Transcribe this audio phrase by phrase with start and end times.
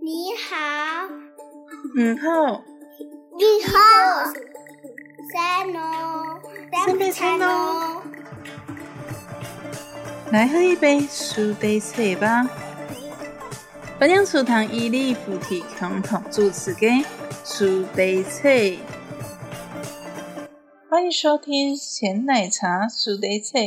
[0.00, 1.08] 你好，
[1.96, 2.62] 你好，
[3.36, 3.78] 你好，
[5.32, 6.40] 三哦，
[6.86, 8.00] 三杯餐哦，
[10.30, 12.48] 来喝一杯苏杯茶吧。
[13.98, 17.04] 本娘厨堂伊利夫提康同主持嘅
[17.42, 18.48] 苏杯茶，
[20.88, 23.58] 欢迎收听咸奶茶苏杯茶，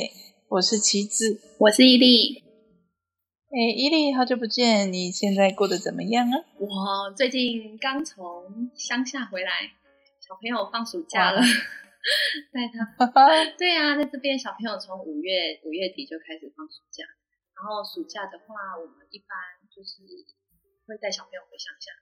[0.47, 2.42] 我是棋子，我是伊利。
[3.53, 6.41] 哎，伊利，好久不见，你现在过得怎么样啊？
[6.57, 9.69] 我最近刚从乡下回来，
[10.19, 11.37] 小朋友放暑假了，
[12.49, 12.97] 带他。
[13.53, 17.05] 对啊，在这边小朋友从五月五月底就开始放暑假，
[17.53, 19.37] 然后暑假的话，我们一般
[19.69, 20.01] 就是
[20.87, 21.93] 会带小朋友回乡下。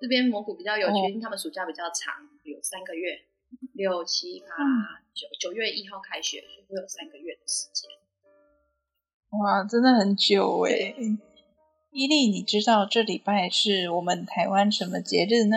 [0.00, 3.20] 这边蒙古比较有趣，因为他们暑假比较长，有三个月，
[3.74, 4.48] 六七八
[5.12, 7.99] 九九月一号开学，所以会有三个月的时间。
[9.30, 10.94] 哇，真的很久哎！
[11.92, 15.56] 伊利，你知道这礼拜是我们台湾什么节日呢？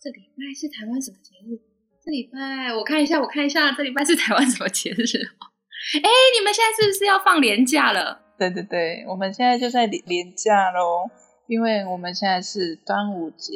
[0.00, 1.56] 这礼拜是台湾什么节日？
[2.04, 4.96] 这礼拜我看一下，我看一下，这礼拜是台湾什么节日？
[4.96, 8.20] 哎，你们现在是不是要放年假了？
[8.38, 11.08] 对对对，我们现在就在年年假喽，
[11.48, 13.52] 因为我们现在是端午节，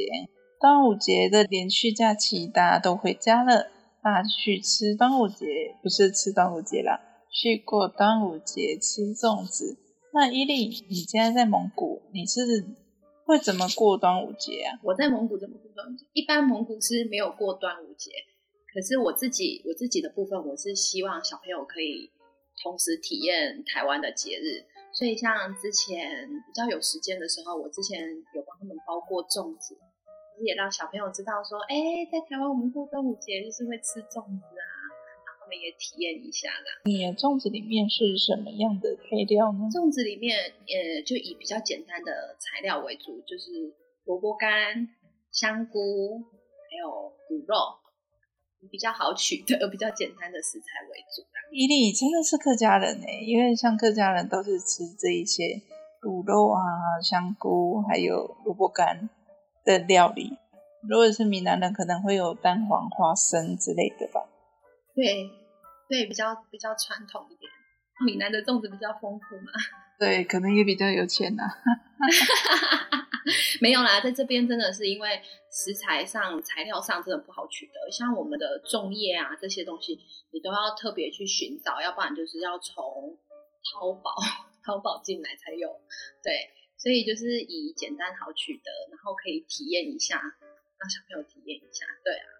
[0.61, 3.71] 端午节的连续假期，大家都回家了，
[4.03, 5.47] 大家去吃端午节，
[5.83, 7.00] 不是吃端午节啦。
[7.35, 9.77] 去过端午节吃粽子。
[10.13, 12.41] 那伊利，你现在在蒙古，你是
[13.27, 14.79] 会怎么过端午节啊？
[14.85, 16.07] 我在蒙古怎么过端午节？
[16.12, 18.12] 一般蒙古是没有过端午节，
[18.73, 22.09] 可是我自己我自己的部分，我是希望小朋友可以
[22.62, 24.62] 同时体验台湾的节日。
[24.95, 27.99] 所以像之前比较有时间的时候，我之前
[28.37, 29.77] 有帮他们包过粽子，
[30.39, 34.53] 也让小朋友知道说，哎，在台湾我们过端午节就是会吃粽子。
[35.55, 36.83] 们也体验一下啦。
[36.84, 39.70] 你的粽子里面是什么样的配料呢？
[39.70, 40.34] 粽子里面，
[40.66, 43.70] 呃，就以比较简单的材料为主，就是
[44.05, 44.88] 萝卜干、
[45.30, 47.78] 香菇，还有卤肉，
[48.69, 51.38] 比较好取的、比较简单的食材为主啦。
[51.53, 55.62] 伊利真的是客家人呢，因为像客家人都是吃这一些
[56.03, 59.09] 卤肉啊、香菇，还有萝卜干
[59.64, 60.37] 的料理。
[60.87, 64.28] 如果是闽南人，可能会有蛋黄、花生之类的吧。
[64.94, 65.31] 对，
[65.94, 67.49] 对，比较比较传统一点。
[68.05, 69.53] 闽南的粽子比较丰富嘛。
[69.97, 71.44] 对，可能也比较有钱呐。
[73.60, 75.22] 没有啦，在这边真的是因为
[75.53, 79.97] 食材上、材料上真的不好取得，像我们的粽叶啊这些东西，
[80.32, 83.16] 你都要特别去寻找，要不然就是要从
[83.62, 84.11] 淘宝
[84.66, 85.81] 淘宝进来才有。
[86.25, 91.87] 对，所以就是以简单好取得，然后可以体验一下，让小朋友体验一下。
[92.03, 92.34] 对啊。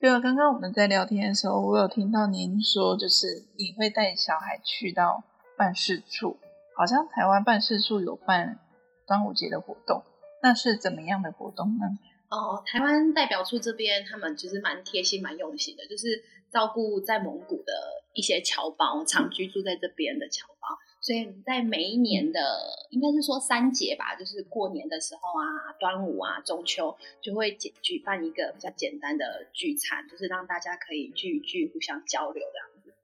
[0.00, 5.24] 对啊，刚刚我们在聊天的时候，我有听到您说，就是你会带小孩去到
[5.56, 6.38] 办事处，
[6.76, 8.58] 好像台湾办事处有办
[9.06, 10.04] 端午节的活动，
[10.42, 11.86] 那是怎么样的活动呢？
[12.28, 17.72] 哦，台湾代表处这边他们其实蛮贴心、蛮用心的，就是照顾在蒙古的
[18.12, 20.68] 一些侨胞，长居住在这边的侨胞。
[21.04, 22.40] 所以在每一年的
[22.88, 32.94] 应该是说三节吧，就是过年的时候啊，端午啊，中秋就会举举办一个比较简单的聚餐，就是让大家可以聚一聚，互相交流这样子，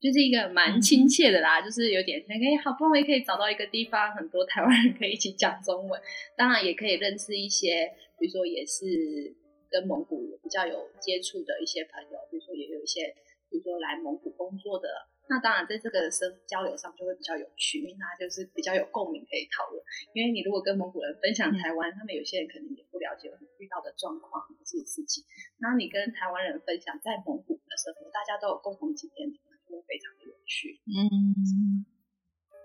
[0.00, 6.02] 就是一个蛮亲切的啦，就是有点那个好不容易可以找到一个地方，很多台湾人可以一起讲中文，
[6.36, 9.36] 当然也可以认识一些，比如说也是
[9.70, 13.14] 跟蒙古比较有接触的一些朋友，比如说也有一些，
[13.48, 14.88] 比如说来蒙古工作的。
[15.28, 19.82] 那当然，在这个生交流上就会比较有趣，因为他就是比较有共鸣可以讨论。
[20.14, 23.26] 因为你如果跟蒙古人分享台湾，他们有些人可能也不了解
[23.58, 25.26] 遇到的状况这些事情。
[25.58, 29.26] 然后你跟台湾人分享在蒙古的生活，大家都有共同经验，
[29.66, 30.78] 就会非常的有趣。
[30.86, 31.82] 嗯，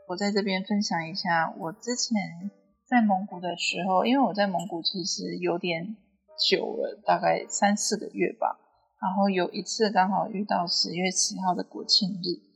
[0.06, 2.52] 我在这边分享一下，我之前
[2.86, 5.98] 在蒙古的时候，因为我在蒙古其实有点
[6.38, 8.62] 久了，大概三四个月吧。
[9.02, 12.51] 然后有一次刚好遇到十月七号的国庆日。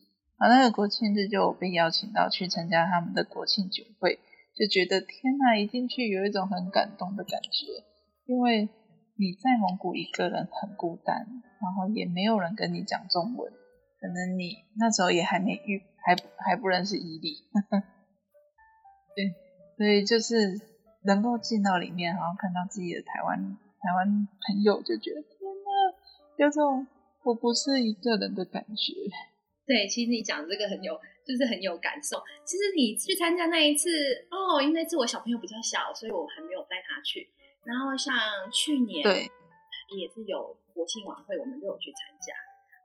[0.48, 4.20] 那个国庆日就被邀请到去参加他们的国庆酒会，
[4.56, 7.84] 就觉得天呐，一进去有一种很感动的感觉，
[8.26, 8.70] 因为
[9.18, 11.28] 你在蒙古一个人很孤单，
[11.62, 13.52] 然后也没有人跟你讲中文，
[14.00, 17.38] 可能你那时候也还没遇，还还不认识伊利，
[19.16, 19.34] 对，
[19.78, 20.60] 所以就是
[21.04, 25.96] 能够进到里面，然后看到自己的台湾台湾朋友，就觉得天呐，
[26.38, 26.86] 有种
[27.24, 28.94] 我不是一个人的感觉。
[29.66, 30.94] 对，其实你讲这个很有，
[31.26, 32.22] 就是很有感受。
[32.46, 33.90] 其实你去参加那一次，
[34.30, 37.28] 哦，因为是我小朋友比较小，所以我还没有带他去。
[37.66, 38.14] 然后像
[38.52, 39.26] 去年，对，
[39.98, 42.34] 也是有国庆晚会，我们都有去参加。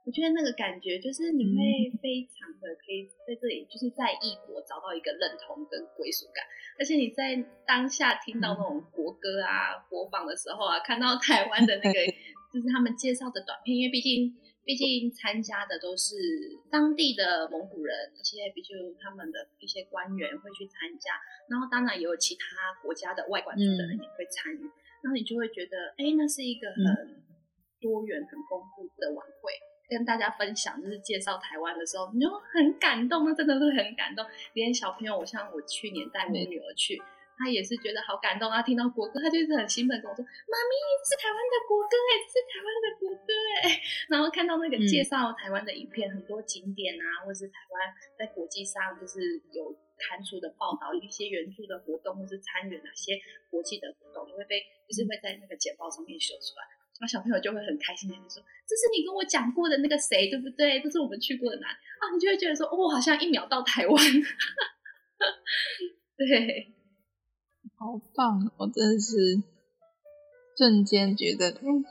[0.03, 6.43] 我觉得那个感觉就是你会非常的可以在这里，就是在异国找到一个认同跟归属感，
[6.79, 7.37] 而且你在
[7.67, 11.99] 当下听到那种国歌啊播放的时候啊，看到台湾的那个
[12.51, 16.15] 就是他们介绍的短片，因为毕竟毕竟参加的都是
[16.69, 21.13] 当地的蒙古人，一些比如他们的一些官员会去参加，
[21.49, 24.61] 然后当然也有其他国家的外管处的人也会参与，
[25.01, 27.23] 然后你就会觉得，哎，那是一个很
[27.81, 29.51] 多元、很丰富的晚会。
[29.89, 34.25] 跟大家分享，就是介绍台湾的时候，你就很感动，那真的是很感动。
[34.53, 36.97] 连小朋友，我像我去年带我女儿去，
[37.41, 38.61] 她也是觉得好感动啊。
[38.61, 43.33] 听到国歌，他就是很兴奋跟我说：“妈咪，这是台湾的国歌哎，这是台湾的国歌
[43.65, 56.67] 哎。”然后看到那个介绍台湾的影片，很多景点啊，或是台湾在国际上就是有刊出的报道，一些援助的活动，或是参与哪些国际的活动，也会被就是会在那个简报上面秀出来。
[57.01, 60.79] 那小朋友就会很开心的就说：“这是你跟我讲过的那个谁，对不对？
[60.81, 63.97] 这是我们去过的哪啊？”你就会觉得说：“哦，好像一秒到台湾。
[66.15, 66.71] ”对，
[67.81, 68.51] 好棒！
[68.57, 69.41] 我真的是
[70.55, 71.83] 瞬间觉得，嗯，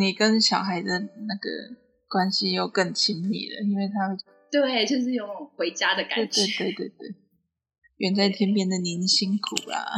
[0.00, 1.76] 你跟小孩的那个
[2.08, 4.18] 关系又更亲密了，因为他
[4.50, 6.42] 对，就是有种回家的感觉。
[6.42, 7.14] 对对对对对，
[7.98, 9.86] 远在天边的您辛苦啦。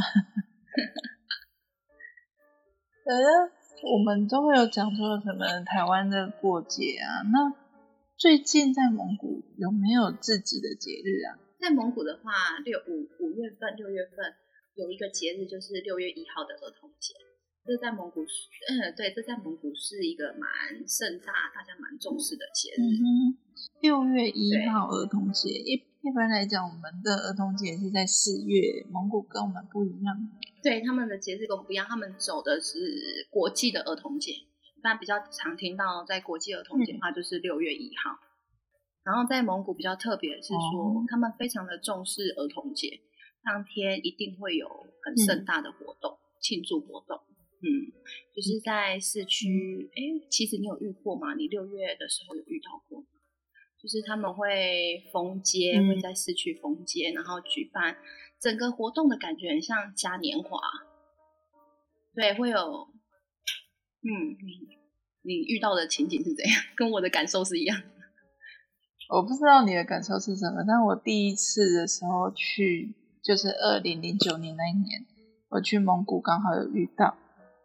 [3.08, 3.50] 呃。
[3.84, 7.26] 我们都会有讲说什么台湾的过节啊？
[7.32, 7.52] 那
[8.16, 11.34] 最近在蒙古有没有自己的节日啊？
[11.58, 12.30] 在蒙古的话，
[12.64, 14.36] 六五五月份、六月份
[14.74, 17.14] 有一个节日，就是六月一号的儿童节。
[17.64, 22.98] 这在蒙古，嗯，对，这在蒙古是一个蛮盛大、大家蛮重视的节日。
[23.80, 30.16] 六月一号儿童节，一一般来讲，我们的儿童节是在四月，蒙古跟我们不一样。
[30.60, 34.32] 对，他们的节日跟我们不一样，他们走的是国际的儿童节，
[34.82, 38.18] 但比较常听到在国际儿童节的话，就是六月一号。
[39.04, 43.00] 然后在蒙古比较特别的是说，他们非常的重视儿童节，
[43.44, 44.68] 当天一定会有
[45.02, 47.20] 很盛大的活动，庆祝活动。
[47.64, 47.92] 嗯，
[48.34, 51.34] 就是在市区，哎，其实你有遇过吗？
[51.34, 53.06] 你六月的时候有遇到过吗？
[53.80, 57.96] 就是他们会封街，会在市区封街，然后举办
[58.40, 60.60] 整个活动的感觉很像嘉年华。
[62.14, 62.88] 对，会有，
[64.02, 64.78] 嗯，你
[65.22, 66.62] 你遇到的情景是怎样？
[66.76, 67.82] 跟我的感受是一样。
[69.08, 75.06] 我不知道你的感受是什么，但我第一次的时候去，就是二零零九年那一年，
[75.50, 77.14] 我去蒙古刚好有遇到。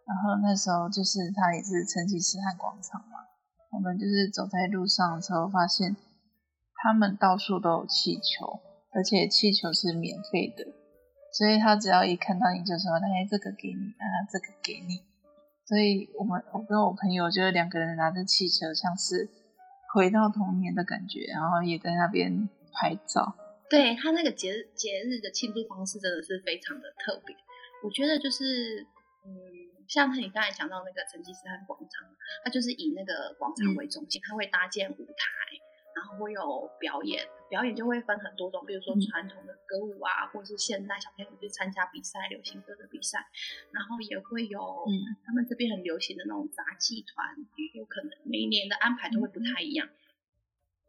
[0.08, 3.28] 然后那时候就是他也是成吉思汗广场嘛，
[3.72, 5.98] 我们就是走在路上的时候发现，
[6.76, 8.62] 他们到处都有气球，
[8.94, 10.64] 而且气球是免费的，
[11.34, 15.04] 所以他只要一看到你就说，哎，这个给你，啊，这个给你，
[15.66, 19.30] 所以我们我跟我朋友就是两个人拿着气球，像是
[19.94, 23.36] 回到童年的感觉，然后也在那边拍照。
[23.70, 27.36] 对他那个节日节日的庆祝方式真的是非常的特别，
[27.84, 28.86] 我觉得就是
[29.26, 29.68] 嗯。
[29.88, 35.24] 像你刚才讲到那个成吉思汗广场，它就是以那个广场为中心，它会搭建舞台，
[35.96, 43.26] 然后会有表演，表演就会分很多种，比如说传统的歌舞啊，或者是现代小朋友去参加比赛，流行歌的比赛，
[43.72, 44.60] 然后也会有
[45.26, 49.88] 他们这边很流行的那种杂技团，也有可能每一年的安排都会不太一样。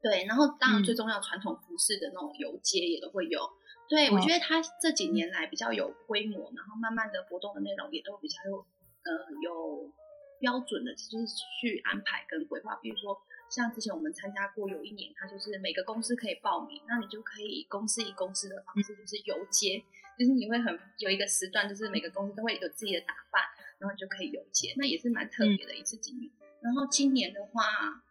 [0.02, 3.40] 对，然后当然最重要传统服饰的那种游街也都会有。
[3.88, 8.67] 对，我觉得它这几年来比较有规模，然后慢慢的活动的内容也都比较有。
[8.98, 9.90] 呃，有
[10.38, 11.24] 标准的，就是
[11.60, 12.76] 去安排跟规划。
[12.82, 13.17] 比如说，
[13.48, 19.82] 像之前我们参加过，有一年，它就是每个公司可以报名，那你就可以公司以公司的方式，就是游街，
[20.19, 23.43] 就是你会很有一个时段，就是每个公司都会有自己的打扮，
[23.78, 26.31] 然后你就可以游街，那也是蛮特别的一次经历。
[26.60, 27.62] 然后今年的话，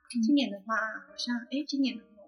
[0.09, 0.75] 今年的话，
[1.07, 2.23] 好像哎，今年的话，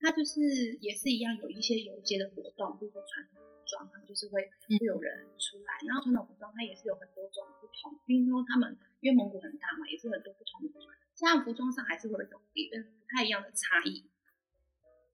[0.00, 0.40] 它就是
[0.80, 3.50] 也是一样，有一些游街的活动，比如说传统服。
[3.70, 14.10] 装，就是会会有人出来，然后传统服装它也是有很多种不同，因为说他们因为蒙古很大嘛，也是很多不同的团，这样服装上还是会有一个不太一样的差异。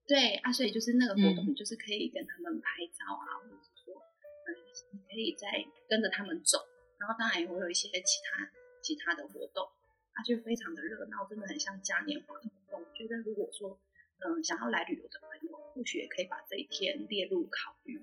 [0.07, 4.49] 对啊，所以就是那个活动，就是可以跟他们拍照啊，或者是说，嗯，
[4.89, 5.45] 你可以再
[5.87, 6.57] 跟着他们走，
[6.97, 8.49] 然后当然也会有一些其他
[8.81, 9.69] 其他的活动，
[10.17, 12.81] 啊，就非常的热闹，真的很像嘉年华的活动。
[12.81, 13.77] 我觉得如果说
[14.25, 18.01] 嗯想要来旅游的朋友，或许也可以把这一天列入考虑。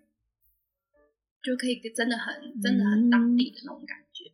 [1.43, 4.25] 就可以真的很真的很当地的那种感觉，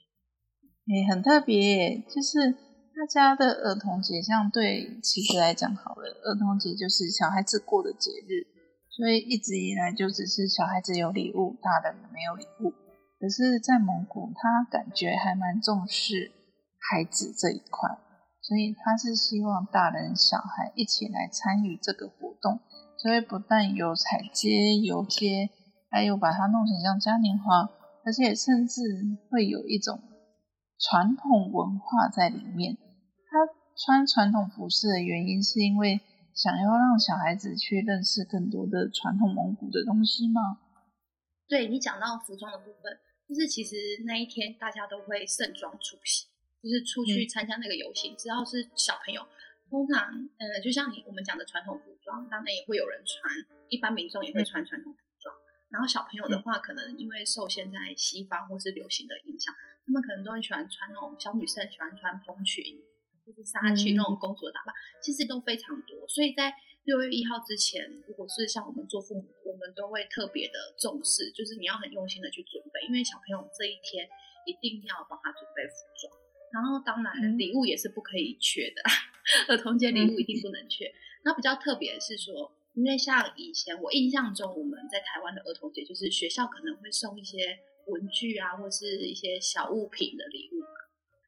[0.86, 1.98] 哎，很特别。
[2.08, 2.52] 就是
[2.94, 8.46] 大家的儿童节，像对其实来讲好了，儿童节就是小孩子过的节日，
[8.88, 12.72] 所以一直以来就只是小孩子有礼物，大人没有礼物。
[13.18, 16.30] 可是，在蒙古，他感觉还蛮重视
[16.88, 17.88] 孩子这一块，
[18.40, 22.60] 所以他是希望大人小孩一起来参与这个活动，
[22.96, 25.50] 所以不但有彩街、游街，
[25.90, 27.70] 还有把它弄成像嘉年华，
[28.04, 28.82] 而且甚至
[29.30, 30.00] 会有一种
[30.78, 32.76] 传统文化在里面。
[33.28, 33.46] 他
[33.76, 36.00] 穿传统服饰的原因，是因为
[36.34, 40.40] 想要让小孩子去认识更多的传统蒙古的东西吗？
[41.46, 46.29] 对你讲到服装的部分，就是其实那一天大家都会盛装出席。
[46.62, 49.26] 就是出去参加那个游行，只要是小朋友，
[49.68, 53.32] 通常呃，就像你我们讲的传统服装，当然也会有人穿，
[53.68, 55.34] 一般民众也会穿传统服装。
[55.70, 59.54] 然后小朋友的话，可能因为受现在西方或是流行的影响，
[59.86, 62.76] 他们可能都很喜欢穿那种小女生喜欢穿蓬裙，
[63.24, 66.06] 就是纱裙那种公主的打扮，其实都非常多。
[66.08, 66.52] 所以在
[66.84, 74.08] 六月一号之前，如果是像我们做父母，我们都会特别的重视，就是你要很用心的去准备，因为小朋友这一天
[74.44, 76.19] 一定要帮他准备服装。
[76.52, 78.82] 然后当然礼物也是不可以缺的，
[79.48, 80.92] 儿童节礼物一定不能缺。
[81.22, 90.64] 那比较特别的是说，因为像以前我印象中我们在台湾的儿童节，就是学校可能会送一些文具啊，或是一些小物品的礼物。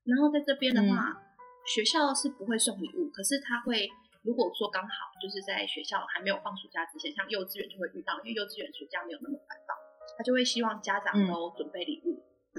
[0.04, 1.22] 然后在这边的话，
[1.64, 3.88] 学校是不会送礼物，可是他会
[4.22, 4.90] 如果说刚好
[5.22, 9.76] 就是在学校还没有放暑假之前，像幼稚园就会遇到，因为幼稚园暑假没有那么繁忙，
[10.18, 12.01] 他就会希望家长都准备礼物。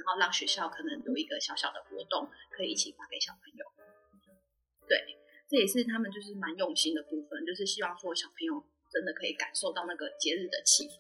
[0.04, 3.66] 然后让学校可能有一个小小的活动，可以一起发给小朋友。
[4.86, 5.00] 对，
[5.48, 11.00] 这也是他们就是蛮用心的部分，就是希望说小朋友真的可以感受到那个节日的气氛。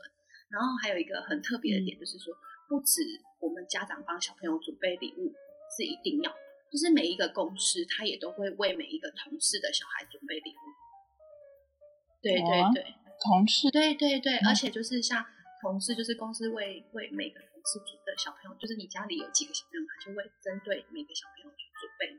[0.49, 2.33] 然后还有一个很特别的点，就是说
[2.69, 3.01] 不止
[3.39, 5.33] 我们家长帮小朋友准备礼物
[5.75, 6.31] 是一定要，
[6.71, 10.63] 就是每一个公司他也都会为每一个同事的小孩准备礼物。
[12.21, 13.69] 对对对，同事。
[13.69, 15.25] 对对对，而且就是像
[15.61, 17.41] 同事，就是公司为为每个。
[17.65, 22.11] 是组的小朋友，就是你家里有几个小朋友，他就会针对每个小朋友去准备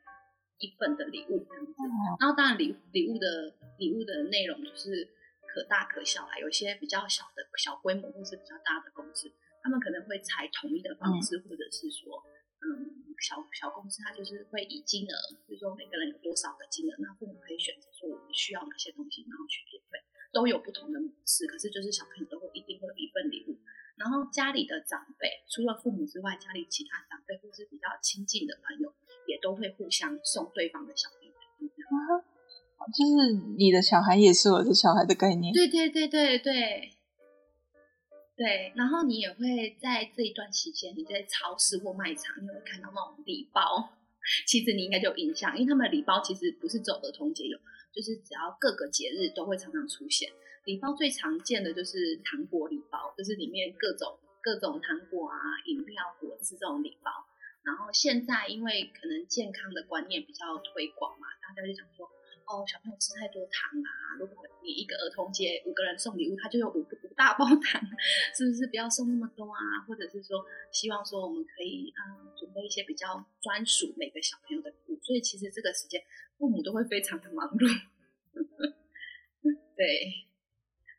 [0.58, 1.72] 一份的礼物这样子。
[2.20, 5.08] 然后当然礼礼物的礼物的内容就是
[5.46, 9.30] 可大可小啦，有些比较小的小规模或是比较大的公司，
[9.62, 12.24] 他们可能会采统一的方式，或者是说，
[12.64, 15.14] 嗯，小小公司它就是会以金额，
[15.46, 20.00] 比如说每个人有多少的金额，那父母可以选择说我们需要哪些东西，然后去准备，
[20.32, 21.46] 都有不同的模式。
[21.46, 23.60] 可是就是小朋友都会一定会有一份礼物。
[23.96, 28.92] 然后家里的长辈，除了父母之外，家里其他长辈或是比较亲近的朋友，
[29.26, 31.34] 也都会互相送对方的小朋友。
[32.92, 35.54] 就是你的小孩也是我的小孩的概念。
[35.54, 36.92] 对对对对对，
[38.36, 38.72] 对。
[38.76, 43.94] 然后你也会在这一段期间，你在超市或卖场，你会看到那种礼包。
[44.46, 47.56] 其实你应该就有印象，因为他们的礼包其实不是走儿童节有，
[47.90, 50.30] 就是只要各个节日都会常常出现。
[50.64, 57.10] 礼包最常见的就是糖果礼包，就是里面各种各种糖果啊、饮料、果汁这种礼包。
[57.62, 62.04] 然后现在因为可能健康的观念比较推广嘛，大家就想说，
[62.44, 67.80] 哦，小朋友吃太多糖啊，如果你一个儿童节五个人送礼物，他就有五五大包糖，
[68.36, 69.80] 是不是不要送那么多啊？
[69.88, 74.98] 或者是说，希望说我们可以啊准备一些比较专属每个小朋友的礼物。
[75.02, 76.02] 所以其实这个时间
[76.36, 77.66] 父母都会非常的忙碌，
[79.76, 80.26] 对。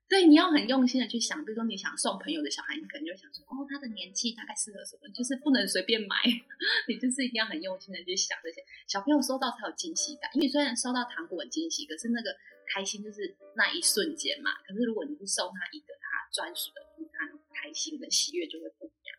[0.07, 6.15] 对，你要很用心的去想，比如说你想送朋友的小孩，你可能就想说，哦，他的年纪大概适合什么，就是不能随便买，
[6.87, 8.61] 你就是一定要很用心的去想这些。
[8.87, 12.29] 小朋友收到才有惊喜感，因为虽然收到糖果很惊喜，可是那个
[12.69, 14.51] 开心就是那一瞬间嘛。
[14.61, 19.17] 可是如果你是送他一个他专属的，他开心的喜悦就会不一样。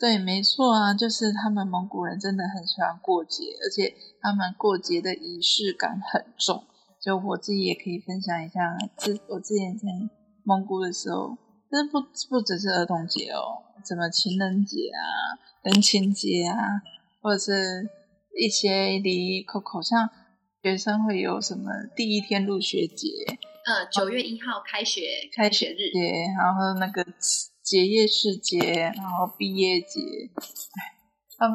[0.00, 6.66] 对，没错啊，就是他们蒙古人真的很喜欢过节，而且他们过节的仪式感很重。
[7.02, 9.88] 就我自己也可以分享一下，之我之前在
[10.44, 11.36] 蒙古的时候，
[11.70, 16.82] 但是不不只是儿童节哦，什么情人节啊、人情节啊，
[17.22, 17.88] 或者是
[18.38, 20.10] 一些离口口像
[20.62, 23.08] 学生会有什么第一天入学节，
[23.64, 25.00] 呃，九月一号开学
[25.34, 27.02] 开学日节，然后那个
[27.62, 28.58] 结业式节，
[28.94, 30.00] 然后毕业节，
[31.38, 31.48] 哎，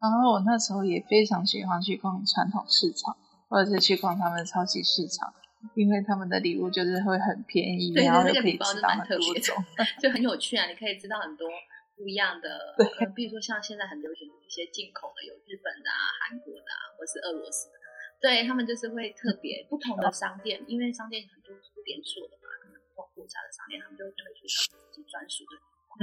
[0.00, 3.14] 然后我那时候也非常喜欢去逛传统市场。
[3.48, 5.32] 或者是去逛他们的超级市场，
[5.74, 9.56] 因为他们的礼物就是会很便宜，然后又可以知道很多种，
[10.02, 10.66] 就很有趣啊！
[10.66, 11.48] 你可以知道很多
[11.96, 17.78] 不一样的，对，比如说像现在很流行一些进口的，有日本的、啊、韩国的，啊，或是俄罗斯的，
[18.20, 25.54] 对他们就是会特别不同的商店，因为商店很多是连锁的嘛，可能不同国家的商店，他们就会推出他们自己专属的，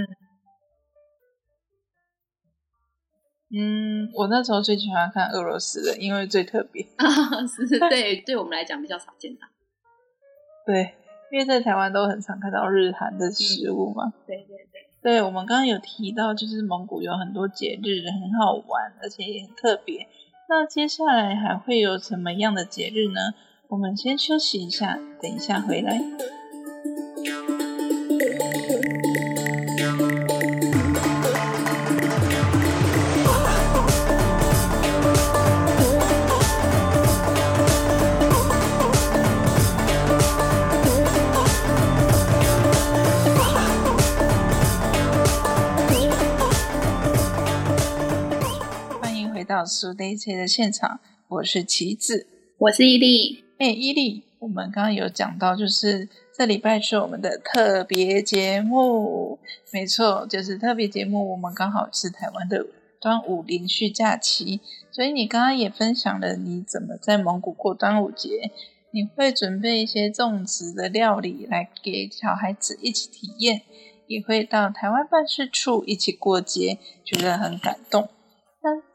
[0.01, 0.32] 嗯。
[3.55, 6.83] 嗯，我那时候最喜欢看俄罗斯的，因为最特别。
[7.47, 9.47] 是，对，对我们来讲比较少见到。
[10.65, 10.95] 对，
[11.31, 14.11] 因为在台湾都很常看到日韩的食物嘛。
[14.25, 14.89] 对对对。
[15.03, 20.07] 对，我们刚刚有提到，就是蒙古有很多节日很好玩，而且也很特别。
[20.49, 23.33] 那接下来还会有什么样的节日呢？
[23.67, 26.01] 我们先休息一下，等一下回来。
[49.53, 52.25] 到苏 day 车的现场，我是棋子。
[52.57, 59.37] 我是伊利，哎，伊利，我们刚刚有讲到，就是这礼拜是我们的特别节目，
[59.71, 61.33] 没错，就是特别节目。
[61.33, 62.65] 我们刚好是台湾的
[62.99, 68.49] 端午连续假期，所以你刚刚也分享了你怎么在蒙古过端午节。
[68.89, 73.61] 你会准备一些种植的料理来给小孩子一起体验，
[74.07, 78.09] 也会到台湾办事处一起过节，觉得很感动。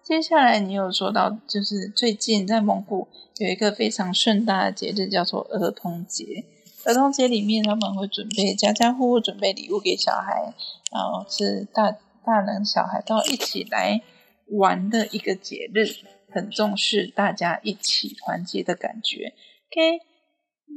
[0.08, 6.46] 接下来你有说到，就是最近在蒙古有一个非常盛大的节日，叫做儿童节。
[6.86, 10.54] 儿童节里面他们会准备家家户户准备礼物给小孩，
[10.90, 11.90] 然后是大
[12.24, 14.00] 大人小孩都一起来
[14.46, 15.84] 玩的一个节日，
[16.32, 19.34] 很重视大家一起团结的感觉。
[19.70, 20.00] OK，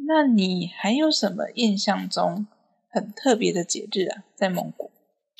[0.10, 2.48] 那你还有什么印象中
[2.90, 4.26] 很特别的节日啊？
[4.36, 4.92] 在蒙古，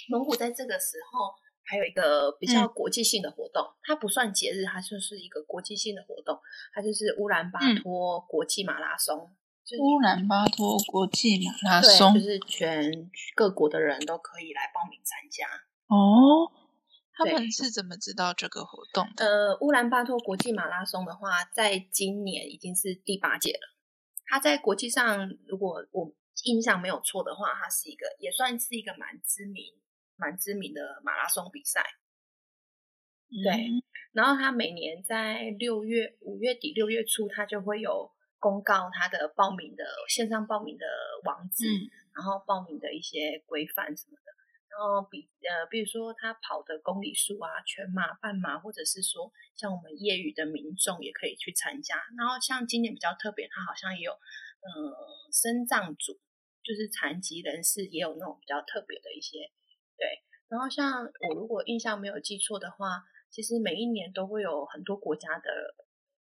[0.08, 1.41] 蒙古在这个时候
[1.72, 6.38] 还有一个比较国际性的活动，它不算节日，它就是一个国际性的活动，
[6.74, 9.32] 它就是乌兰巴托国际马拉松。
[9.80, 15.48] 乌兰巴托国际马拉，松就是全各国的人都可以来报名参加。
[15.88, 16.52] 哦，
[17.14, 19.26] 他对们是怎么知道这个活动的？
[19.26, 23.78] 呃，乌兰巴托国际马拉松的话，在今年已经是第八届了。
[24.26, 26.12] 它在国际上，如果我
[26.44, 29.74] 印象没有错的话，它是一个也算是一个蛮知名、
[30.22, 31.84] 蛮知名的马拉松比赛。
[33.44, 33.82] 对嗯
[34.14, 40.86] 然后他每年在六月、五月底、六月初，他就会有公告他的报名的线上报名的
[41.24, 44.32] 网址，嗯然后报名的一些规范什么的。
[44.68, 51.96] 然后比呃，比如说他跑的公里数啊，全马、半马，或者是说像我们业余的民众也可以去参加。
[52.18, 54.20] 然后像今年比较特别，他好像也有呃
[55.32, 56.20] 身障组，
[56.64, 59.52] 就是残疾人士也有那种比较特别的一些
[60.02, 60.10] 对。
[60.50, 65.50] 然后像我如果印象没有记错的话，其实每一年都会有很多国家的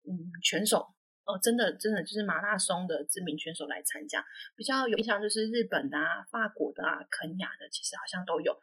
[0.07, 0.85] 嗯选手
[1.25, 4.23] 哦，真的真的就是马拉松的知名选手来参加。
[4.55, 8.55] 比较有印象就是日本的啊、法国的啊、肯雅的，其实好像都有。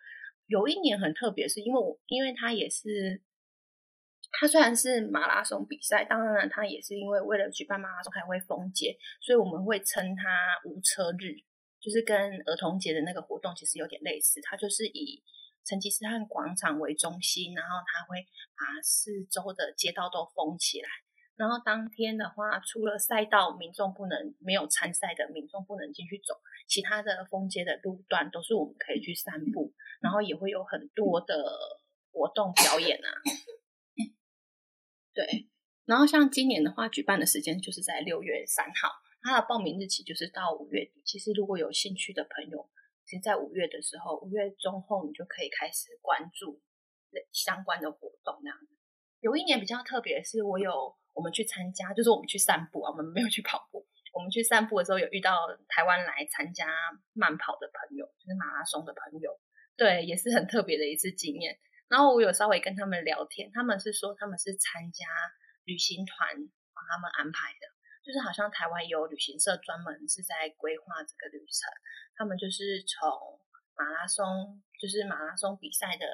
[0.46, 3.20] 有一年很特别，是因为我因为它也是，
[4.33, 11.37] 它虽然是马拉松比赛，当然它也是因为为了举办马拉松还会封街，所以我们会称它无车日，
[11.80, 14.40] 就是跟儿童节的那个活动其实有点类似。
[14.42, 15.22] 它就是以
[15.64, 20.88] 成吉思汗广场为中心，然后它会把四周的街道都封起来。
[21.36, 26.34] 然后当天的话，除了赛道民众不能没有参赛的民众不能进去走，
[26.66, 33.08] 其他的封街的路段都是我们可以去散步，然后也会有很多的活动表演啊。
[35.14, 35.48] 对，
[35.84, 38.90] 然后像今年的话，举办的时间就是在六月三号，
[39.22, 41.02] 它的报名日期就是到五月底。
[41.04, 42.68] 其实如果有兴趣的朋友，
[43.04, 46.61] 其实在五月的时候，五月中后你就可以开始关注
[47.33, 48.76] 相关的活动那样子。
[49.20, 53.87] 有一年比较特别是，我有我们去参加，就是我们去散步啊，我们没有去跑步。
[54.14, 56.66] 我们去散步的时候，有遇到台湾来参加
[57.12, 59.38] 慢跑的朋友，就是马拉松的朋友，
[59.76, 61.59] 对，也是很特别的一次经验。
[61.88, 65.07] 然后我有稍微跟他们聊天，他们是说他们是参加
[65.64, 66.37] 旅行团
[66.74, 67.67] 帮他们安排的，
[68.08, 71.68] 就是好像台湾有旅行社专门是在规划这个旅程，
[72.16, 73.04] 他们就是从
[73.76, 76.08] 马拉松，就是马拉松比赛的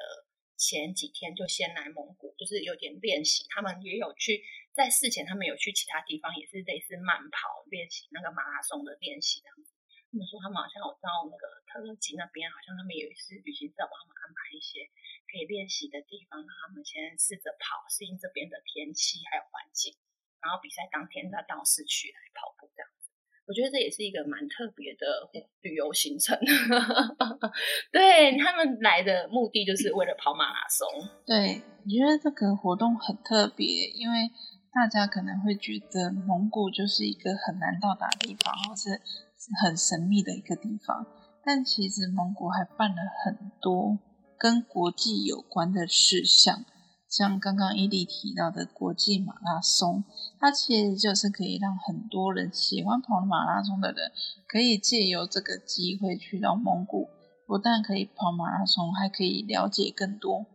[0.59, 3.47] 前几天就先来蒙古，就是有点练习。
[3.47, 4.43] 他们也有去
[4.75, 9.39] 在事前，他们有去其他地方，也是类似慢跑练习那个马拉松的练习。
[9.39, 14.83] 他们说他们好像有到那个特勒吉那边，好像他们有一次旅行社帮他们安排一些
[15.31, 19.95] 可以练习的地方，让他们先试着跑，适应这边的天气还有环境，
[20.41, 23.09] 然后比赛当天再到市区来跑步这样子。
[23.47, 25.29] 我觉得这也是一个蛮特别的
[25.61, 26.33] 旅游行程。
[27.93, 30.87] 对他们来的目的就是为了跑马拉松。
[31.25, 34.31] 对，我觉得这个活动很特别，因为
[34.73, 38.99] 大家可能会觉得蒙古就是一个很难到达的地方，或是
[39.63, 41.05] 很神秘的一个地方。
[41.45, 43.99] 但其实蒙古还办了很多
[44.39, 46.65] 跟国际有关的事项，
[47.17, 50.03] 像刚刚伊利提到的国际马拉松，
[50.37, 54.11] 它其实就是可以让很多人喜欢跑马拉松的人，
[54.45, 57.07] 可以借由这个机会去到蒙古，
[57.47, 60.45] 不但可以跑马拉松，还可以了解更多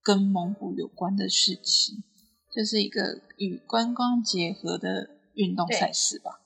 [0.00, 2.04] 跟蒙古有关的事情。
[2.54, 6.40] 就是一个与观光结合的运动赛事吧。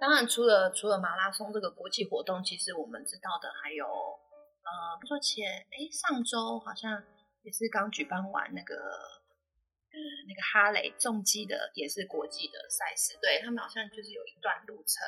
[0.00, 7.02] 当然，除了除了马拉松这个国际活动，其实我们知道的还有，呃，不说前，哎，上周好像
[7.42, 9.96] 也是刚举办完那个，呃，
[10.28, 15.02] 那个哈雷重机的，也是国际的赛事，对他们好像就是有一段路程，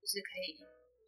[0.00, 0.58] 就是可以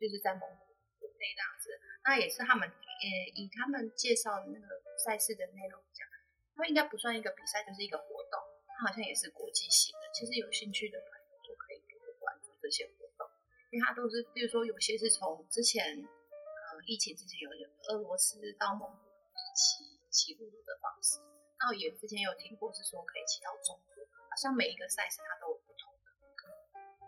[0.00, 1.70] 就是在蒙古那这样子，
[2.04, 4.66] 那也是他们，呃，以他们介绍的那个
[5.02, 6.06] 赛事的内容讲，
[6.54, 8.38] 它应该不算一个比赛，就是一个活动，
[8.76, 13.26] 它好像也是国际性的，其实有兴趣的朋友就可以多关注这些活动。
[13.72, 17.50] 因为它都是，比如说有些是从之前，呃，疫情之前有
[17.88, 19.08] 俄罗斯到蒙古
[19.56, 21.20] 骑骑陆路的方式，
[21.60, 26.08] 然后也之前有听过是说可以骑到中国，好像每一个赛事它都有不同的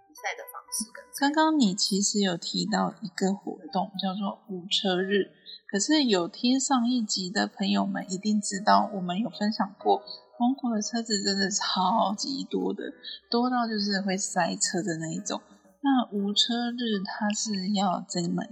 [0.04, 0.92] 比赛的方式。
[1.16, 5.32] 刚刚你其实有提到一个活动叫做无车日，
[5.72, 10.04] 可是有听上一集的朋友们一定知道，我们有分享过，
[10.38, 12.92] 蒙古的车子真的超级多的，
[13.30, 15.40] 多到就是会塞车的那一种。
[15.80, 18.44] 那无车日它是要怎么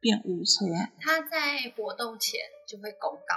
[0.00, 0.92] 变无车啊？
[1.00, 3.34] 它在活动前就会公告，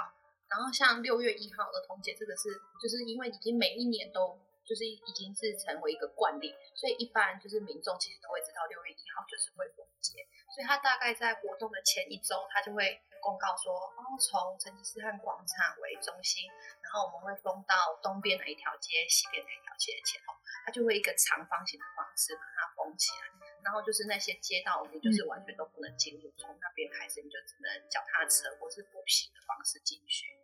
[0.48, 16.50] 然后像六月一号儿童节这个是，就是因为已经每一年都就是已经是成为一个惯例，所以一般就是民众其实都会知道六月一号就是会封街，所以他大概在活动的前一周，他就会公告说，哦，从成吉思汗广场为中心，
[16.82, 23.45] 然后我们会封到东边的一条街、西边的一条街前后，它就会一个长方形的方式把它封起来。
[23.66, 30.38] 然后就是那些街道，你就是完全都不能进入，从那边开始你就只能脚踏车或是步行的方式进去。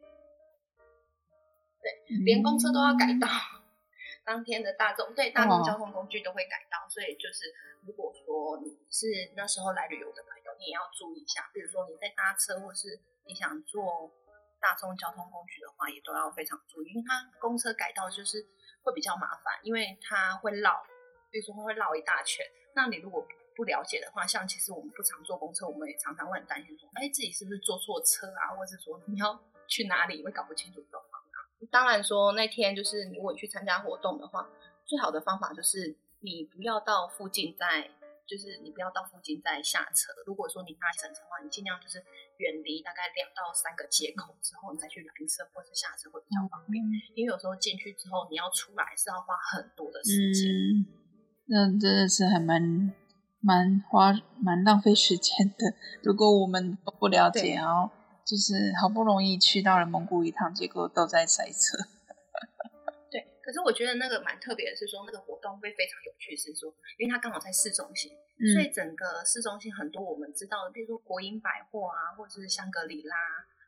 [1.79, 3.31] 对，连公车都要改道，
[4.25, 7.55] 当天的大众对大众交通工具都会改道，所以就是
[7.87, 9.07] 如果说你是
[9.37, 11.49] 那时候来旅游的朋友，你也要注意一下。
[11.55, 14.11] 比如说你在搭车或是你想坐
[14.59, 18.47] 大众交通工具的话，也都要非常注意，因为它公车改道就是
[18.83, 20.85] 会比较麻烦，因为它会绕，
[21.33, 22.45] 比如说它会绕一大圈。
[22.75, 31.37] 那你如果不了解的话，像其实我们不常坐公车，我们也常常会很担心说，哎，自己是不是坐错车啊，或者是说你要 去哪里，会搞不清楚状况啊。
[31.71, 34.49] 当然说那天就是如果去参加活动的话，
[34.85, 37.91] 最好的方法就是你不要到附近再，
[38.27, 40.13] 就是你不要到附近再下车。
[40.25, 42.03] 如果说你搭乘车的话，你尽量就是
[42.39, 46.83] 远离大概两到三个街口之后，你再去拦车或者下车会比较方便。
[47.15, 51.02] 因为有时候进去之后你要出来是要花很多的时间。
[51.47, 52.93] 那真的是还蛮
[53.41, 55.75] 蛮花蛮浪费时间的。
[56.03, 57.91] 如果我们都不了解，然后
[58.25, 61.77] 就是好不容易去到了蒙古一趟，结果都在塞车。
[63.11, 68.13] 对，可是我觉得那个蛮特别的是说，那个活动会非常有趣，是说因为它刚好在市中心，
[68.55, 73.17] 所以整个市中心很多我们知道的，比如说国营百货啊，或者是香格里拉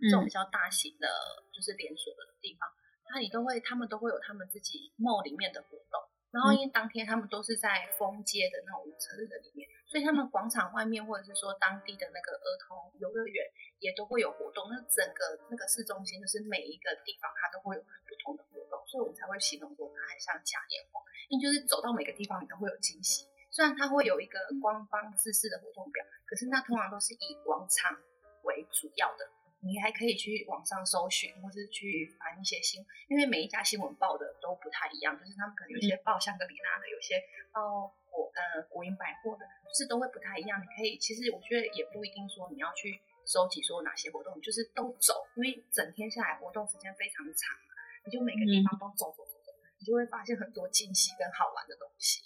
[0.01, 1.09] 这种比较大型的，
[1.53, 2.71] 就是连锁的地方，
[3.13, 6.01] 那你都会他们都会有他们自己 mall 里面的活动。
[6.35, 13.47] 然后因为当天他们都是在封街的那种车的里面，所以他们广场外面或者是说当地的那个儿童游乐园
[13.79, 14.67] 也都会有活动。
[14.69, 20.99] 那整个那个市中心就是每一个地方它都会有不同的活动，所以我们才会形容说它很像嘉年华。
[21.31, 23.31] 因为就是走到每个地方你都会有惊喜。
[23.55, 27.97] 虽然它会有一个官方自式的活动表，可是那通常都是以广场
[28.43, 29.31] 为主要的。
[29.65, 40.61] 你还可以去网上搜寻，或是去翻一些新，因为每一家新闻报的都不太一样，就是他们可能有些报香格里拉的，有些报国呃国营百货的，就是都会不太一样。
[40.61, 47.57] 你可以，其实我觉得也不一定说你要去收集说哪些活动，就是都走，因为整天下来活动时间非常长
[48.05, 52.21] 你就每个地方都走走走走，你就会发现很多惊喜跟好玩的东西。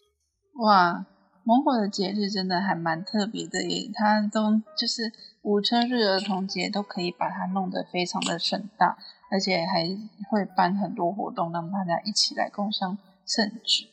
[0.54, 1.06] 哇！
[1.48, 8.98] 蒙古的节日真的还蛮特别的耶，它都就是五车日、儿童节都可以把它弄得非常的盛大，
[9.30, 9.88] 而且还
[10.28, 13.86] 会办很多活动，让大家一起来共襄盛举。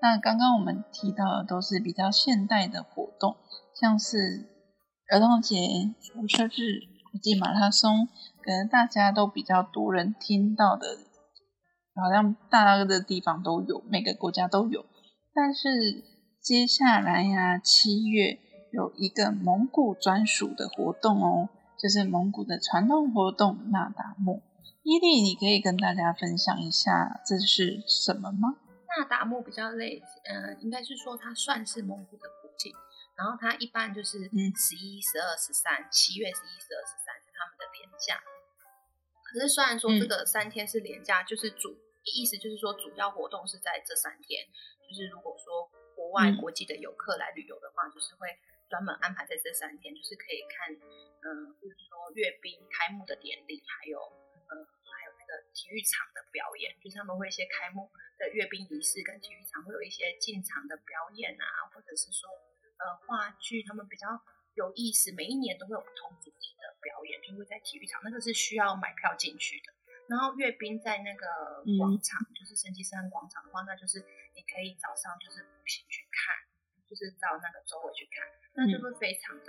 [0.00, 3.36] 那刚刚我们提到的都是比较现代的活动，
[3.78, 4.48] 像是
[5.10, 5.58] 儿童节、
[6.16, 8.08] 五车日、国际马拉松，
[8.42, 10.86] 可能大家都比较多人听到的，
[11.94, 14.86] 好像大的地方都有，每个国家都有，
[15.34, 16.10] 但是。
[16.42, 18.40] 接下来呀，七月
[18.72, 24.42] 有一个蒙古专属的活动哦，就是蒙古的传统活动那达慕。
[24.82, 28.56] 伊利，你可以跟大家分享一下这是什么吗？
[28.88, 32.74] 那达慕比较累，嗯，应该是说它算是蒙古的国庆，
[33.14, 34.18] 然后它一般就是
[34.58, 38.18] 十一、十二、十三，七月十一、十二、十三是他们的年假。
[39.30, 44.42] 可是虽然说这个三天是年假，就是主意思就是说主要活动是在这三天，
[44.90, 45.70] 就是如果说。
[46.02, 48.26] 国外国际的游客来旅游的话，就是会
[48.68, 54.02] 专门安排在这三天，就是可以看，嗯，比如说阅兵开幕的典礼，还有，
[54.50, 57.88] 呃，还有那个体育场的表演，就是他们会一些开幕
[58.18, 62.28] 的阅兵仪式，跟体育场会有一些进场的表演啊，或者是说
[62.82, 64.20] 呃话剧，他们比较
[64.54, 69.72] 有意思，每一年都会有不同主题的表演，就会在体育场，那个是需要买票进去的。
[70.08, 75.86] 然后阅兵在那个广场，就是升旗山广场的话，那就是你可以早上就是步行
[76.92, 78.20] 就是到那个周围去看，
[78.52, 79.32] 那就会非常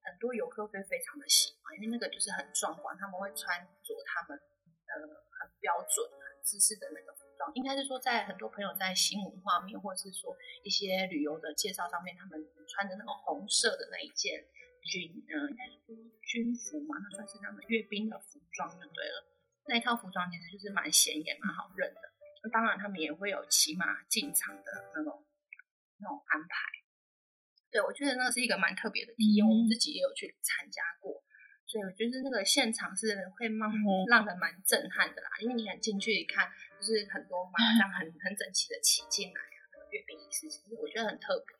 [0.00, 10.32] 很多游客会非常的喜欢，因为那个就是很壮观，他们会穿着他们呃很标准、很姿势的那个服装，应该是说在很多朋友在新闻画面或者是说
[10.64, 14.40] 一些旅游的介绍上面，他们穿着那种红色的那一件
[14.88, 15.92] 军，嗯，应该是
[16.24, 19.28] 军服嘛，那算是他们阅兵的服装就对了。
[19.68, 22.00] 那一套服装其实就是蛮显眼、蛮好认的。
[22.42, 25.24] 那当然，他们也会有骑马进场的那种
[26.02, 26.58] 那种安排。
[27.70, 31.22] 对我觉得那是一个蛮特别的体验，我们自己也有去参加过，
[31.64, 33.72] 所以我觉得那个现场是会让
[34.10, 35.30] 让人蛮震撼的啦。
[35.40, 41.56] 因为你很进去一看，就是很多马上很很整齐的骑进来啊，那个阅兵仪式，其实我觉得很特别。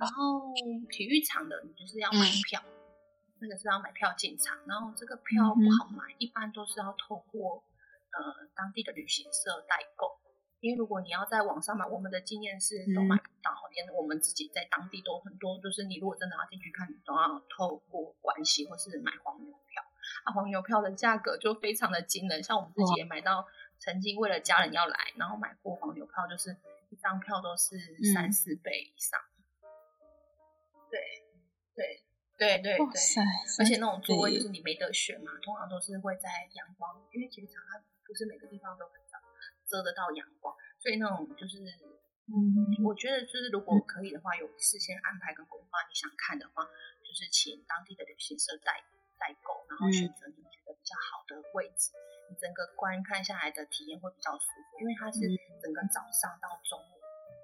[0.00, 0.52] 然后
[0.90, 2.60] 体育场的你就是要买票。
[3.40, 7.62] 那个是要买票进场，然后这个票不好买，一般都是要透过
[8.10, 10.17] 呃当地的旅行社代购。
[10.60, 19.82] 因为如果你要在网上买，我们的经验是都买不到，连我们自己在当地都很多，就是你如果真的要进去看，你都要透过关系或是买黄牛票。
[20.24, 23.46] 啊，黄牛票的价格就非常的惊人，像我们自己也买到，
[23.78, 26.56] 曾经为了家人要来，然后买过黄牛票，就是
[26.90, 27.78] 一张票都是
[28.12, 29.20] 三四倍以上。
[30.90, 31.00] 对，
[31.74, 32.04] 对。
[32.38, 32.86] 对对对，
[33.58, 38.86] 而且那种座位就是你没得选嘛，通常都是会在阳光，因为其实它不是每个地方都
[39.68, 41.60] 遮得到阳光，所以那种就是，
[42.26, 46.64] 嗯，我觉得就是如果可以的话，有事先安排跟规划，你想看的话，
[47.04, 48.82] 就是请当地的旅行社代
[49.20, 51.92] 代购，然后选择你觉得比较好的位置，
[52.32, 55.20] 你整个观看下来的体验会比较舒服，因为它是
[55.60, 56.96] 整个早上到中午，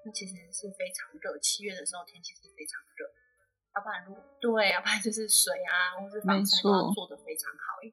[0.03, 3.05] 那其实是非常热，七月的时候天气是非常热。
[3.75, 7.83] 要不然，如对，要不然就是水啊，或是防晒都要做的非常好。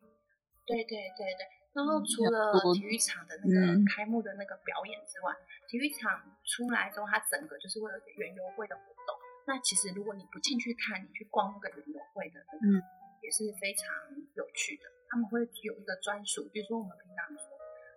[0.64, 1.42] 对对对对。
[1.72, 5.32] 然后除了体育场的那个开幕的那个表演之外，
[5.68, 9.16] 体育场出来之后，它整个就是会有一个园游会的活动。
[9.46, 12.86] 那其实如果你不进去看，你去逛那个园游会的那个，
[13.22, 13.88] 也是非常
[14.34, 14.84] 有趣的。
[15.08, 17.44] 他们会有一个专属，比如说我们平常说，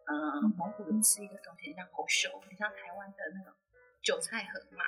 [0.08, 3.54] 呃，蒙古人吃一个东西像猴熊，很像台湾的那种
[4.02, 4.84] 韭菜盒嘛，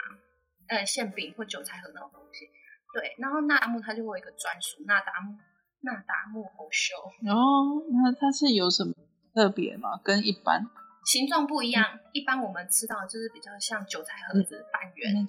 [0.67, 2.49] 呃，馅饼或韭菜盒那种东西。
[2.93, 5.37] 对，然后纳达木它就会有一个专属纳达木
[5.87, 6.93] 纳达木猴修
[7.31, 8.93] 哦，那它是有什么
[9.33, 10.01] 特别吗？
[10.03, 10.67] 跟一般
[11.05, 15.25] 形状不一样，一般我们吃到就是比较像韭菜盒子半圆，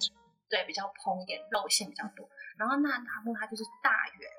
[0.49, 2.27] 对，比较蓬一点，肉馅比较多。
[2.57, 4.29] 然后纳达木它就是大圆，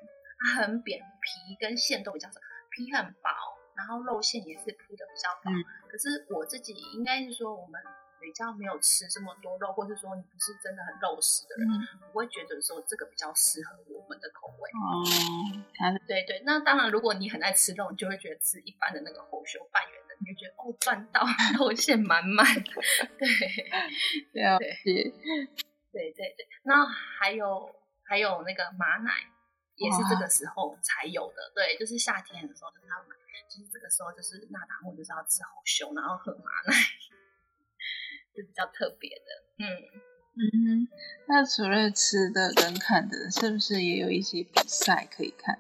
[0.45, 2.39] 它很扁，皮跟馅都比较少，
[2.77, 3.31] 皮很薄，
[3.75, 5.51] 然后肉馅也是铺的比较薄。
[5.91, 7.81] 可是我自己应该是说我们。
[8.21, 11.67] 比较没有吃这么多肉，或是说你不是真的很肉食的人，
[12.13, 14.71] 我会觉得说这个比较适合我们的口味。
[14.71, 15.03] 哦，
[16.07, 21.25] 对对，那当然，如果你很爱吃肉，你就会觉得吃一般的那个红袖半圆的，你就觉得哦赚到，
[21.59, 22.47] 肉馅满满。
[23.17, 23.27] 对，
[24.35, 25.13] 对对
[25.91, 26.49] 对对对。
[26.63, 29.13] 那还有还有那个马奶，
[29.77, 31.51] 也是这个时候才有的。
[31.55, 33.17] 对，就是夏天的时候就是要买，
[33.49, 36.77] 就是这个时候就是那达木就是要吃红熊，然后喝马奶。
[38.35, 39.67] 是比较特别的，嗯
[40.37, 40.89] 嗯，
[41.27, 45.59] 那除了吃的跟看的，是不是也有一些比赛可以看？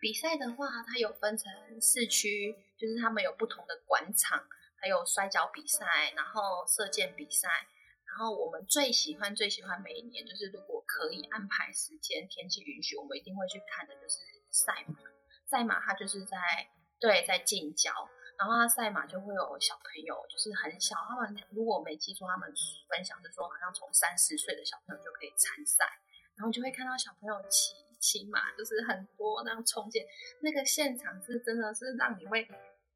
[0.00, 4.46] 比赛的话，它有分成四区，就是他们有不同的广场，
[4.80, 7.48] 还有摔跤比赛，然后射箭比赛，
[8.04, 14.18] 然后我们最喜欢最喜欢每一年，就是如果可以安排时间，天气允许，我们一定会去看的，就是
[14.50, 14.98] 赛马。
[15.46, 16.36] 赛马它就是在
[17.00, 17.90] 对在近郊。
[18.38, 22.48] 然后他赛马就会有小朋友，就是很小，他们如果没记错，他们
[22.88, 25.84] 分享是说，好像从三四岁的小朋友就可以参赛，
[26.36, 30.04] 然后就会看到小朋友骑骑马，就是很多那样冲进，
[30.40, 32.44] 那个现场是真的是让你会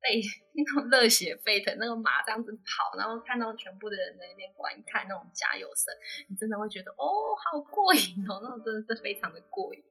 [0.00, 0.22] 被
[0.54, 5.92] 那种热血沸腾，那个马这样子跑，然后看到全部的人在那边观看那种加油声，
[6.28, 9.82] 你真的会觉得哦，好过瘾哦，那种真的是非常的过瘾。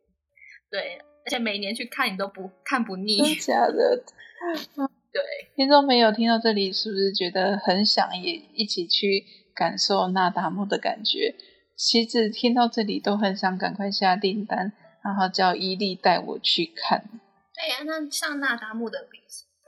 [0.69, 3.35] 对，而且每年去看你都不看不腻。
[3.35, 4.01] 假的。
[5.11, 5.21] 对，
[5.55, 11.35] 听众朋友听到这里，是不是觉得很想也一起去感受那达慕的感觉？
[11.75, 14.71] 其实听到这里都很想赶快下订单，
[15.03, 17.09] 然后叫伊利带我去看。
[17.53, 19.19] 对呀，那像那达慕的比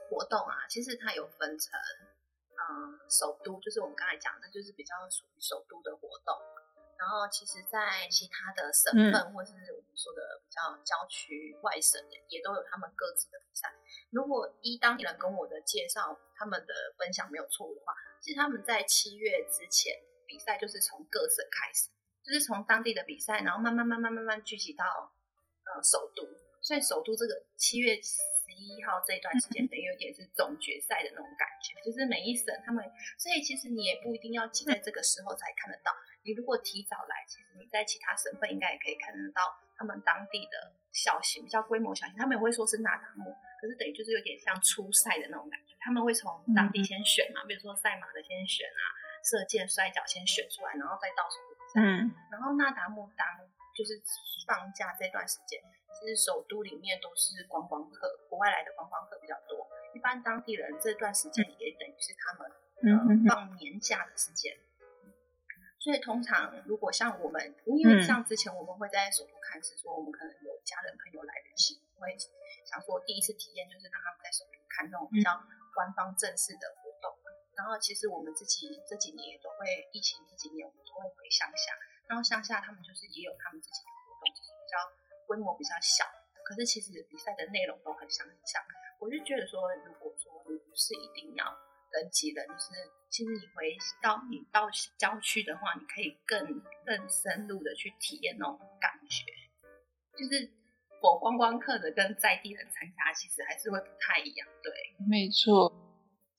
[0.09, 1.73] 活动啊，其实它有分成，
[2.55, 6.31] 嗯，首都就是我们刚才讲的，就是比较属于首都的活动，
[7.03, 13.67] 然后其实，在其他的省份、或是我们说的比较郊区外省的，也都有他们各自的比赛。
[14.09, 19.91] 如果依当地人跟我的介绍，他们的分享没有错误的话，其实他们在七月之前
[20.25, 21.89] 比赛就是从各省开始，
[22.23, 24.85] 就是从当地的比赛，然后慢慢慢慢慢慢聚集到
[25.65, 26.23] 呃首都。
[26.61, 28.15] 所以首都这个七月十。
[28.55, 32.85] 一号这一段时间等于有点是总决赛的那种感觉，就是每一省他们，
[33.17, 35.91] 所以其实你也不一定要挤在这个时候才看得到。
[36.23, 39.41] 你如果提早来，其实你在其他省份应该也可以看得到
[39.75, 45.75] 他们当地的小型、比较规模小型，他们也会说是纳达木，可是等于就是有点像初赛的那种感觉。
[45.79, 48.81] 他们会从当地先选嘛，比如说赛马的先选啊，
[49.23, 51.81] 射箭、摔跤先选出来，然后再到手比赛。
[51.83, 53.27] 嗯，然后纳达木当
[53.75, 54.01] 就是
[54.47, 55.59] 放假这段时间。
[55.99, 59.67] 其实首都里面都是观光客，国外来的观光客比较多。
[59.93, 64.55] 一般当地人这段时间也等于是他们嗯放年假的时间。
[65.83, 72.15] 所以通常如果像我们，因为像之前我们会在首都看，是说我们可能有家人朋友来旅行，会
[72.63, 75.43] 想说第一次体验就是让他们在首都看那种比较
[75.75, 77.11] 官方正式的活动。
[77.59, 81.75] 然后其实我们自己这几年也都会，疫情这几年我们都会回乡下，
[82.07, 84.79] 然后乡下他们就是也有他们自己的活动，就是比较。
[85.25, 86.03] 规模比较小，
[86.43, 88.61] 可是其实比赛的内容都很相像。
[88.99, 91.45] 我就觉得说，如果说你不是一定要
[91.93, 92.71] 人挤人，就是
[93.09, 96.39] 其实你回到你到郊区的话，你可以更
[96.85, 99.23] 更深入的去体验那种感觉。
[100.17, 100.51] 就是
[101.01, 104.47] 我观光客的跟在地人参加，其实还是会不太一样。
[104.61, 104.73] 对，
[105.07, 105.71] 没错。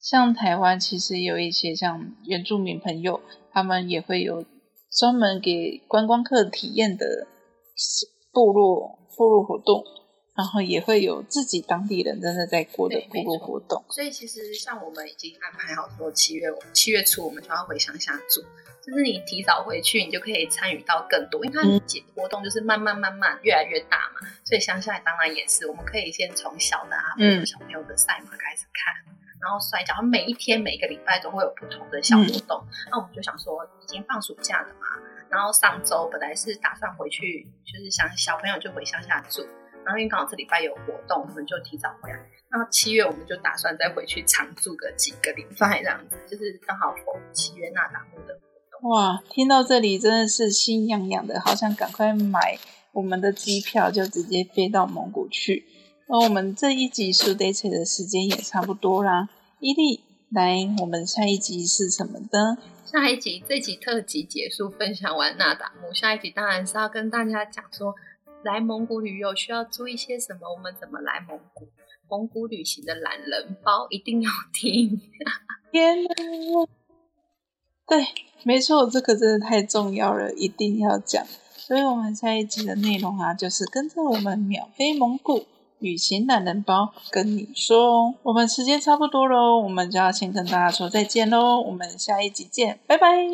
[0.00, 4.44] 像台湾其实有一些像原住民朋友，他们也会有
[4.90, 7.28] 专门给观光客体验的。
[8.32, 9.84] 部落部落活动，
[10.36, 13.84] 然后也会有自己当地人真的在过的部落活动。
[13.90, 18.42] 所以其实像我们已经安排好说，七月七月初我们就要回乡下住，
[18.82, 21.44] 就是你提早回去，你就可以参与到更多。
[21.44, 21.62] 因为它
[22.14, 28.92] 活动就是慢慢慢慢越来越大嘛，所以乡下当然也是，我们可以先从小的啊，嗯，小朋友的赛马开始看，
[29.40, 32.66] 然后摔跤，每一天每个礼拜都会有不同的小活动。
[32.90, 34.86] 那我们就想说，已经放暑假了嘛。
[35.30, 39.46] 然后上周本来是打算回去，就是想小朋友就回乡下住。
[39.84, 42.16] 然后因为刚好这礼拜有活动，我们就提早回来。
[42.50, 48.90] 然后七月我们就打算再回去常住个几个礼拜，这样子就是刚好逢七月那达木的活动。
[48.90, 52.58] 哇，听到这里真的是心痒痒的，好想赶快买
[52.92, 55.66] 我们的机票，就直接飞到蒙古去。
[56.08, 59.28] 那我们这一集苏 day 的时间也差不多啦。
[59.58, 62.58] 伊利，来，我们下一集是什么的？
[62.84, 67.94] 下一集这集特辑结束，分享完那达木，下一集当然是要跟大家讲说，
[68.44, 71.68] 来蒙古旅游需要注意些什么，我们怎么来蒙古，
[72.08, 75.00] 蒙古旅行的懒人包一定要听。
[75.72, 76.10] 天哪！
[77.86, 78.06] 对，
[78.44, 81.26] 没错，这个真的太重要了，一定要讲。
[81.56, 85.46] 所以我们下一集的内容啊，就是跟着我们秒飞蒙古。
[85.80, 93.26] 旅行懒人包跟你说，我们时间差不多喽，我们就要先跟大家说再见喽，我们下一集见，拜拜。